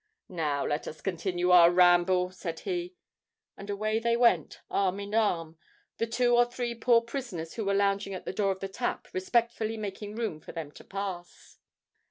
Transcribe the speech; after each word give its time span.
"Now 0.29 0.65
let 0.65 0.87
us 0.87 0.99
continue 0.99 1.51
our 1.51 1.69
ramble," 1.69 2.31
said 2.31 2.61
he;—and 2.61 3.69
away 3.69 3.99
they 3.99 4.17
went, 4.17 4.59
arm 4.71 4.99
in 4.99 5.13
arm, 5.13 5.59
the 5.99 6.07
two 6.07 6.35
or 6.35 6.43
three 6.45 6.73
poor 6.73 7.01
prisoners 7.01 7.53
who 7.53 7.65
were 7.65 7.75
lounging 7.75 8.15
at 8.15 8.25
the 8.25 8.33
door 8.33 8.51
of 8.51 8.61
the 8.61 8.67
Tap 8.67 9.07
respectfully 9.13 9.77
making 9.77 10.15
room 10.15 10.39
for 10.39 10.53
them 10.53 10.71
to 10.71 10.83
pass. 10.83 11.59